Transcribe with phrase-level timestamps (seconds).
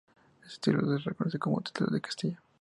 [0.45, 2.41] Éste título se le reconoció como título de Castilla.